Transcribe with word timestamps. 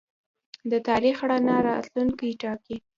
د 0.71 0.73
تاریخ 0.87 1.17
رڼا 1.29 1.57
راتلونکی 1.69 2.29
ټاکي. 2.41 2.75